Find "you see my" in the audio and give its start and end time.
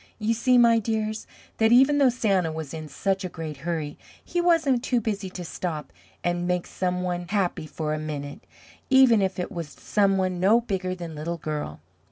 0.17-0.79